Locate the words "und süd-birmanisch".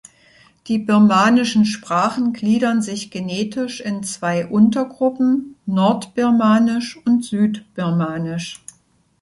7.05-8.63